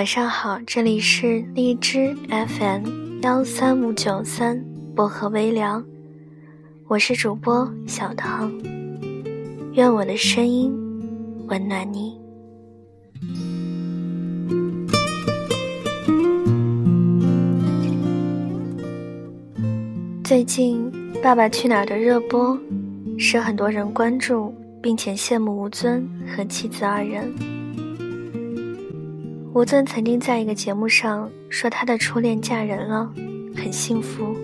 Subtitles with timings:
[0.00, 4.64] 晚上好，这里是荔枝 FM 幺三五九三
[4.96, 5.84] 薄荷微凉，
[6.88, 8.50] 我是主播小唐，
[9.74, 10.72] 愿我的声音
[11.48, 12.18] 温暖你。
[20.24, 20.90] 最近
[21.20, 22.58] 《爸爸去哪儿》的热播，
[23.18, 27.59] 使很多人关注，并且羡慕吴尊和妻子二人。
[29.52, 33.12] 吴尊曾经在一个节目上说，他的初恋嫁人了，
[33.56, 34.36] 很幸福。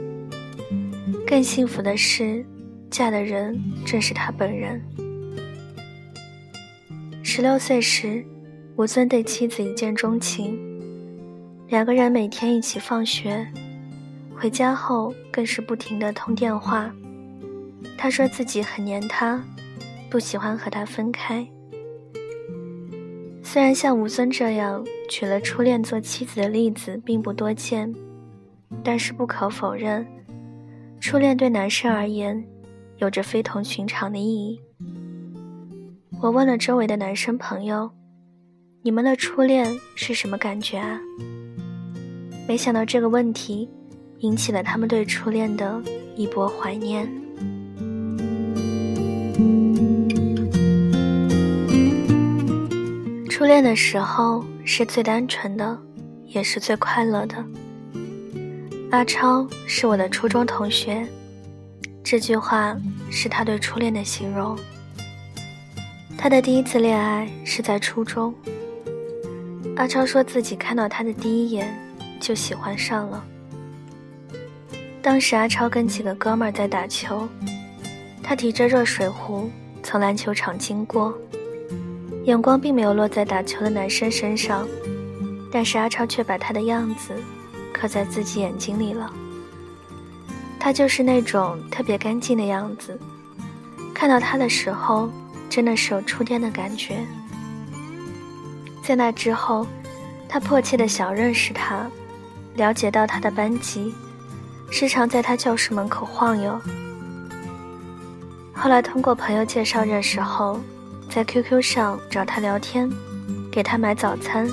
[1.25, 2.45] 更幸福的是，
[2.91, 4.83] 嫁的人正是他本人。
[7.23, 8.27] 十六岁时，
[8.75, 10.59] 吴尊对妻子一见钟情，
[11.69, 13.47] 两个人每天一起放学，
[14.35, 16.93] 回家后更是不停的通电话。
[17.97, 19.41] 他说自己很黏他，
[20.11, 21.47] 不喜欢和他分开。
[23.57, 27.91] 虽然像吴尊这样娶了初恋做妻子的例子并不多见，
[28.85, 30.07] 但是不可否认，
[31.01, 32.45] 初恋对男生而言
[32.99, 34.61] 有着非同寻常的意义。
[36.21, 37.91] 我问了周围的男生朋友
[38.85, 41.01] ：“你们的初恋是什么感觉啊？”
[42.47, 43.71] 没想到这个问题
[44.19, 45.83] 引起了他们对初恋的
[46.15, 47.11] 一波怀念。
[53.47, 55.79] 初恋的时候是最单纯的，
[56.25, 57.37] 也是最快乐的。
[58.91, 61.07] 阿超是我的初中同学，
[62.03, 62.77] 这句话
[63.09, 64.59] 是他对初恋的形容。
[66.19, 68.35] 他的第一次恋爱是在初中。
[69.77, 71.73] 阿超说自己看到他的第一眼
[72.19, 73.25] 就喜欢上了。
[75.01, 77.29] 当时阿超跟几个哥们儿在打球，
[78.25, 79.49] 他提着热水壶
[79.85, 81.17] 从篮球场经过。
[82.27, 84.67] 眼光并没有落在打球的男生身上，
[85.49, 87.15] 但是阿超却把他的样子
[87.73, 89.09] 刻在自己眼睛里了。
[90.59, 92.99] 他就是那种特别干净的样子，
[93.95, 95.09] 看到他的时候，
[95.49, 96.99] 真的是有触电的感觉。
[98.83, 99.65] 在那之后，
[100.29, 101.89] 他迫切的想认识他，
[102.57, 103.95] 了解到他的班级，
[104.69, 106.61] 时常在他教室门口晃悠。
[108.53, 110.59] 后来通过朋友介绍认识后。
[111.09, 112.91] 在 QQ 上找他聊天，
[113.51, 114.49] 给他买早餐。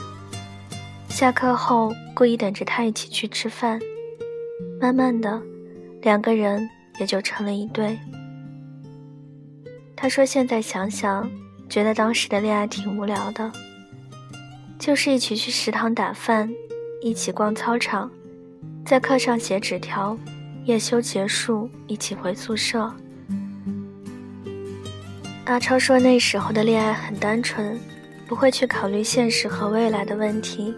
[1.09, 3.80] 下课后故意等着他一起去吃饭。
[4.80, 5.41] 慢慢的，
[6.02, 6.69] 两个人
[7.00, 7.97] 也就成了一对。
[9.96, 11.30] 他说现在想想，
[11.69, 13.52] 觉得当时的恋爱挺无聊的，
[14.80, 16.50] 就是一起去食堂打饭，
[17.02, 18.09] 一起逛操场，
[18.85, 20.18] 在课上写纸条，
[20.66, 22.94] 夜修结束一起回宿舍。
[25.46, 27.78] 阿超说：“那时候的恋爱很单纯，
[28.26, 30.74] 不会去考虑现实和未来的问题，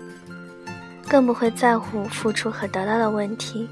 [1.08, 3.70] 更不会在乎付出和得到的问题。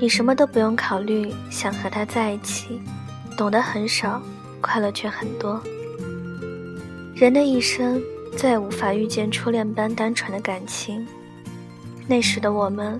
[0.00, 2.80] 你什么都不用考虑，想和他在一起，
[3.36, 4.20] 懂得很少，
[4.62, 5.62] 快乐却很多。
[7.14, 8.02] 人的一生
[8.36, 11.06] 再也无法遇见初恋般单纯的感情。
[12.06, 12.98] 那时的我们，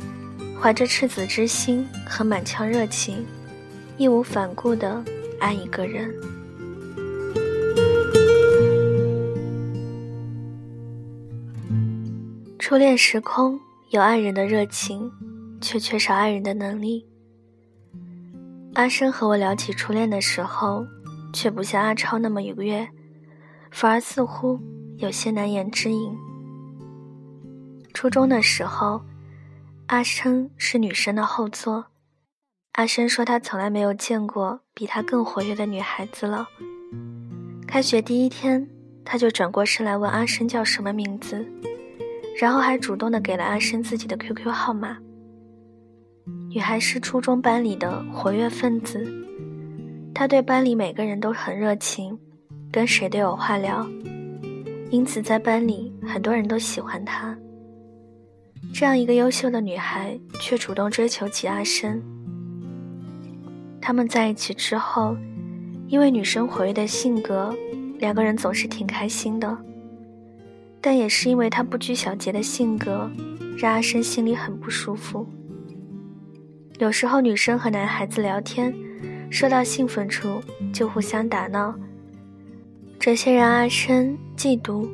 [0.60, 3.24] 怀着赤子之心和满腔热情，
[3.96, 5.02] 义无反顾地
[5.40, 6.14] 爱一个人。”
[12.58, 15.12] 初恋时空有爱人的热情，
[15.60, 17.06] 却缺少爱人的能力。
[18.72, 20.84] 阿生和我聊起初恋的时候，
[21.32, 22.88] 却不像阿超那么愉悦，
[23.70, 24.58] 反而似乎
[24.96, 26.16] 有些难言之隐。
[27.92, 29.00] 初中的时候，
[29.86, 31.84] 阿生是女生的后座，
[32.74, 36.48] 阿深说他从来没有见过比他更活跃的女孩子了。
[37.68, 38.68] 开学第一天，
[39.04, 41.46] 他就转过身来问阿深叫什么名字。
[42.36, 44.98] 然后还主动的给了阿深自己的 QQ 号码。
[46.50, 49.06] 女孩是初中班里的活跃分子，
[50.12, 52.18] 她对班里每个人都很热情，
[52.72, 53.88] 跟谁都有话聊，
[54.90, 57.38] 因此在班里很多人都喜欢她。
[58.74, 62.02] 这样一个优秀的女孩，却主动追求起阿深。
[63.86, 65.14] 他们在一起之后，
[65.88, 67.54] 因为女生活跃的性格，
[67.98, 69.54] 两个人总是挺开心的。
[70.80, 73.10] 但也是因为他不拘小节的性格，
[73.58, 75.26] 让阿生心里很不舒服。
[76.78, 78.74] 有时候女生和男孩子聊天，
[79.28, 80.40] 说到兴奋处
[80.72, 81.74] 就互相打闹，
[82.98, 84.88] 这些让阿生嫉妒，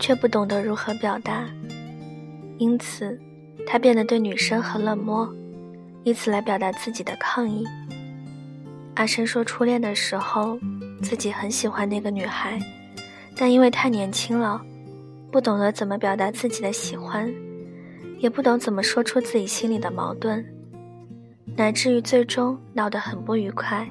[0.00, 1.48] 却不懂得如何表达，
[2.58, 3.16] 因此
[3.64, 5.32] 他变得对女生很冷漠，
[6.02, 7.64] 以此来表达自己的抗议。
[8.94, 10.58] 阿生说，初恋的时候
[11.02, 12.58] 自己很喜欢那个女孩，
[13.36, 14.64] 但因为太年轻了。
[15.32, 17.28] 不懂得怎么表达自己的喜欢，
[18.20, 20.46] 也不懂怎么说出自己心里的矛盾，
[21.56, 23.84] 乃至于最终闹得很不愉快。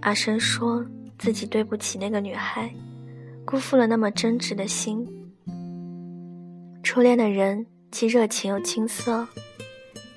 [0.00, 0.84] 阿生说
[1.20, 2.68] 自己对不起那个女孩，
[3.44, 5.06] 辜负了那么真挚的心。
[6.82, 9.24] 初恋的人既热情又青涩，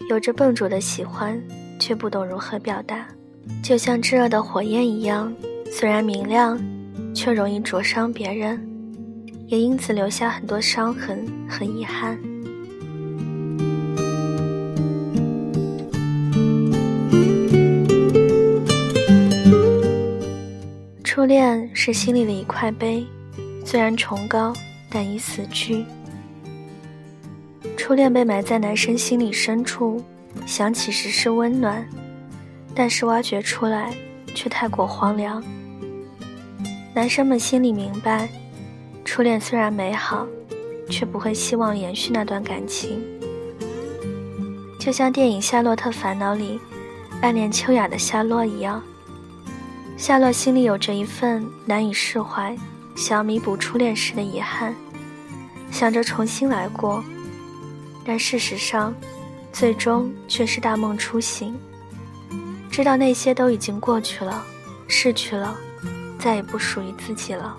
[0.10, 1.40] 有着笨拙的喜欢，
[1.80, 3.08] 却不懂如何表达，
[3.64, 5.34] 就像炙热的火焰一样，
[5.72, 6.60] 虽然明亮，
[7.14, 8.66] 却容易灼伤别人，
[9.48, 12.18] 也因此留下很多伤痕和遗憾。
[21.04, 23.06] 初恋是心里的一块碑，
[23.66, 24.54] 虽然崇高，
[24.90, 25.84] 但已死去。
[27.76, 30.02] 初恋被埋在男生心里深处，
[30.46, 31.86] 想起时是温暖，
[32.80, 33.92] 但是挖掘出来
[34.36, 35.44] 却太过荒凉。
[36.94, 38.30] 男生们心里明白，
[39.04, 40.28] 初恋虽然美好，
[40.88, 43.04] 却不会希望延续那段感情。
[44.80, 46.60] 就像电影《夏洛特烦恼》里
[47.20, 48.80] 暗恋秋雅的夏洛一样。
[49.98, 52.56] 夏洛心里有着一份难以释怀，
[52.96, 54.76] 想要弥补初恋时的遗憾，
[55.72, 57.04] 想着重新来过，
[58.06, 58.94] 但事实上，
[59.52, 61.58] 最终却是大梦初醒，
[62.78, 64.46] 知道那些都已经过去了，
[64.88, 65.58] 逝去了，
[66.20, 67.58] 再也不属于自己了。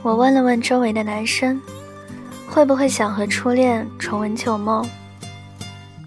[0.00, 1.60] 我问了问周围的男生，
[2.48, 4.88] 会不会想和初恋重温旧梦？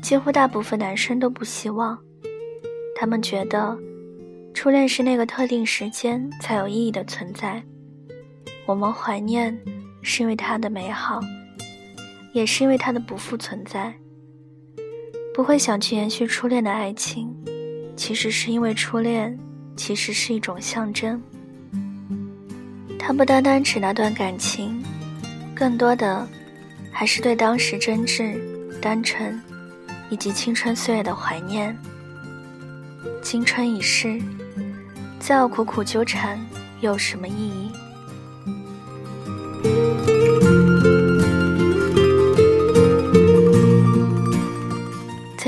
[0.02, 2.00] 几乎大部分男生都不希望，
[2.96, 3.78] 他们觉得。
[4.54, 7.62] 初恋是那个特定时间才有意义的存在，
[8.66, 9.62] 我们怀念，
[10.02, 11.20] 是因为它的美好，
[12.32, 13.94] 也是因为它的不复存在。
[15.34, 17.34] 不会想去延续初恋的爱情，
[17.96, 19.38] 其实是因为初恋
[19.76, 21.22] 其实是一种象征，
[23.00, 24.84] 它不单单指那段感情，
[25.56, 26.28] 更多的
[26.92, 28.40] 还是对当时真挚、
[28.82, 29.40] 单纯，
[30.10, 31.76] 以及青春岁月的怀念。
[33.22, 34.22] 青春已逝。
[35.20, 36.40] 再要苦苦纠缠，
[36.80, 37.72] 又有什么意义？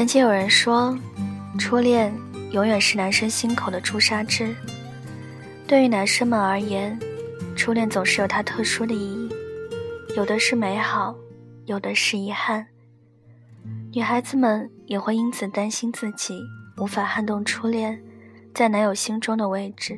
[0.04, 0.94] 曾经有人说，
[1.58, 2.14] 初恋
[2.52, 4.54] 永远是男生心口的朱砂痣。
[5.66, 7.00] 对于男生们而言，
[7.56, 9.30] 初恋总是有它特殊的意义，
[10.18, 11.16] 有的是美好，
[11.68, 12.68] 有的是遗憾。
[13.94, 16.38] 女孩子们也会因此担心自己
[16.76, 17.98] 无法撼动初恋。
[18.54, 19.98] 在男友心中的位置，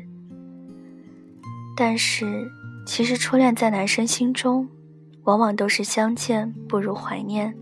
[1.75, 2.47] 但是
[2.85, 4.69] 其实初恋在男生心中，
[5.23, 7.57] 往往都是相见不如怀念。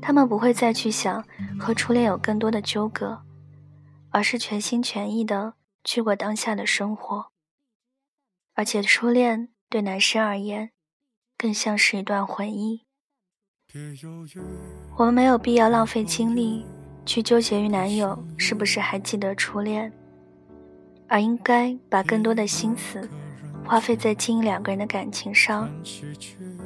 [0.00, 1.24] 他们不会再去想
[1.58, 3.22] 和初恋有更多的纠葛，
[4.10, 5.54] 而是全心全意的
[5.84, 7.26] 去过当下的生活。
[8.54, 10.70] 而且初恋对男生而言，
[11.36, 12.84] 更像是一段回忆。
[14.96, 16.64] 我们没有必要浪费精力。
[17.06, 19.90] 去纠结于男友是不是还记得初恋，
[21.08, 23.08] 而应该把更多的心思
[23.64, 25.70] 花费在经营两个人的感情上，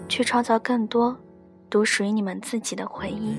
[0.08, 1.16] 去创造更多
[1.72, 3.34] 独属于你们自己的回忆。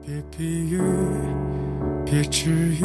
[0.00, 0.80] 别比喻，
[2.06, 2.84] 别治愈，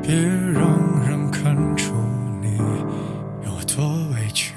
[0.00, 0.70] 别让
[1.04, 1.96] 人看出
[2.40, 2.58] 你
[3.44, 4.54] 有多委屈。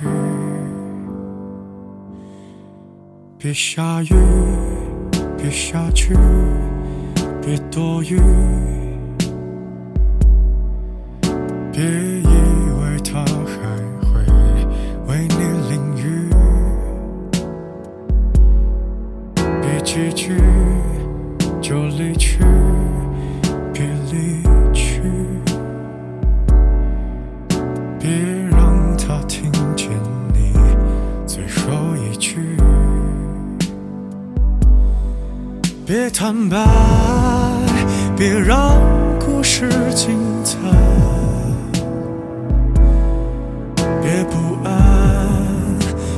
[3.40, 4.14] 别下雨，
[5.36, 6.14] 别下去，
[7.42, 8.20] 别多余，
[11.72, 12.27] 别
[36.20, 36.58] 坦白，
[38.18, 38.76] 别让
[39.20, 40.58] 故事精彩，
[44.02, 44.74] 别不安，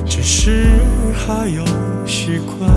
[0.05, 0.67] 只是
[1.13, 1.65] 还有
[2.07, 2.71] 习惯。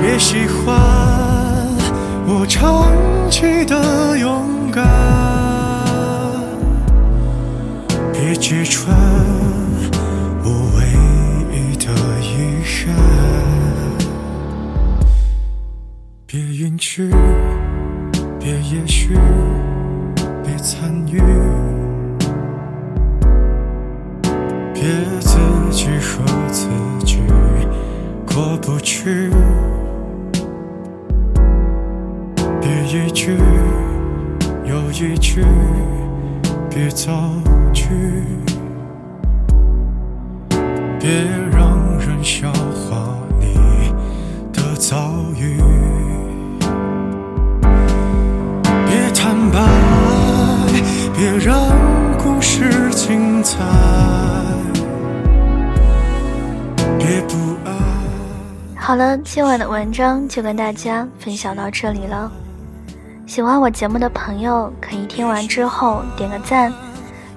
[0.00, 0.76] 别喜欢
[2.26, 2.90] 我长
[3.30, 4.84] 期的勇敢，
[8.12, 8.96] 别揭穿
[16.82, 17.08] 别允许，
[18.40, 19.16] 别也许，
[20.42, 21.22] 别参与，
[24.74, 24.82] 别
[25.20, 25.38] 自
[25.70, 26.66] 己和自
[27.04, 27.20] 己
[28.26, 29.30] 过不去，
[32.60, 33.36] 别一句
[34.64, 35.44] 又一句。
[36.74, 37.12] 别造
[37.72, 37.86] 句，
[40.98, 41.10] 别
[41.52, 43.92] 让人笑话你
[44.54, 44.96] 的遭
[45.31, 45.31] 遇，
[58.76, 62.30] 好了，今晚的文章就跟大家分享到这里了。
[63.26, 66.72] 喜欢我节目的朋友，可以听完之后点个赞，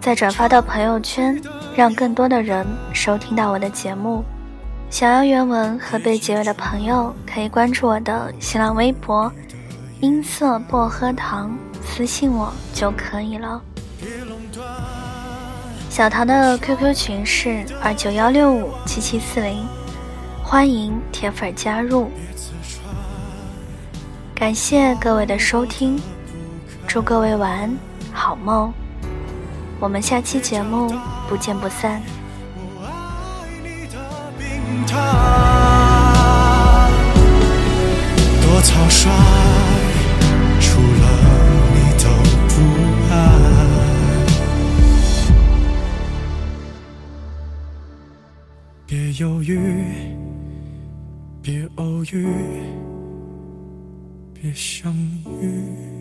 [0.01, 1.41] 再转发到朋友圈，
[1.75, 4.23] 让更多的人收听到我的节目。
[4.89, 9.31] 想要原文和被结尾的朋友，可以关注我的新浪微博
[10.01, 13.61] “音色薄荷糖”，私信我就可以了。
[15.95, 19.65] 小唐的 QQ 群是二九幺六五七七四零，
[20.43, 22.11] 欢迎铁粉加入。
[24.35, 25.97] 感谢各位的收听，
[26.85, 27.77] 祝各位晚安，
[28.11, 28.73] 好梦。
[29.79, 30.93] 我们下期节目
[31.29, 32.01] 不见不散。
[32.77, 33.97] 我爱你的
[34.37, 35.24] 病态
[49.17, 49.59] 犹豫，
[51.41, 52.27] 别偶遇。
[54.33, 54.93] 别相
[55.41, 55.94] 遇。